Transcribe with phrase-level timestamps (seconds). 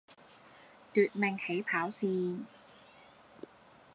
[0.95, 2.45] 奪命起跑線